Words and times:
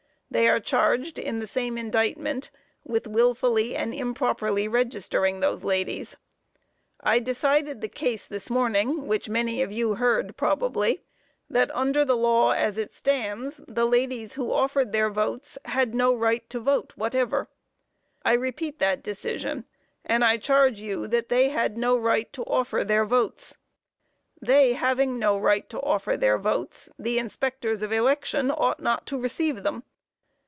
They 0.33 0.47
are 0.47 0.61
charged 0.61 1.19
in 1.19 1.39
the 1.39 1.45
same 1.45 1.77
indictment 1.77 2.51
with 2.85 3.05
willfully 3.05 3.75
and 3.75 3.93
improperly 3.93 4.65
registering 4.65 5.41
those 5.41 5.65
ladies. 5.65 6.15
I 7.01 7.19
decided 7.19 7.67
in 7.67 7.79
the 7.81 7.89
case 7.89 8.27
this 8.27 8.49
morning, 8.49 9.07
which 9.07 9.27
many 9.27 9.61
of 9.61 9.73
you 9.73 9.95
heard, 9.95 10.37
probably, 10.37 11.03
that 11.49 11.69
under 11.75 12.05
the 12.05 12.15
law 12.15 12.51
as 12.51 12.77
it 12.77 12.93
stands 12.93 13.59
the 13.67 13.85
ladies 13.85 14.35
who 14.35 14.53
offered 14.53 14.93
their 14.93 15.09
votes 15.09 15.57
had 15.65 15.93
no 15.93 16.15
right 16.15 16.49
to 16.49 16.61
vote 16.61 16.93
whatever. 16.95 17.49
I 18.23 18.31
repeat 18.31 18.79
that 18.79 19.03
decision, 19.03 19.65
and 20.05 20.23
I 20.23 20.37
charge 20.37 20.79
you 20.79 21.07
that 21.07 21.27
they 21.27 21.49
had 21.49 21.77
no 21.77 21.97
right 21.97 22.31
to 22.31 22.43
offer 22.43 22.85
their 22.85 23.03
votes. 23.03 23.57
They 24.41 24.75
having 24.75 25.19
no 25.19 25.37
right 25.37 25.69
to 25.69 25.81
offer 25.81 26.15
their 26.15 26.37
votes, 26.37 26.89
the 26.97 27.19
inspectors 27.19 27.81
of 27.81 27.91
election 27.91 28.49
ought 28.49 28.79
not 28.79 29.05
to 29.07 29.17
receive 29.19 29.63
them. 29.63 29.83